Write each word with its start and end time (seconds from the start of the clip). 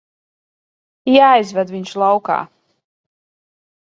Jāizved 1.15 1.73
viņš 1.73 1.91
laukā. 2.05 2.39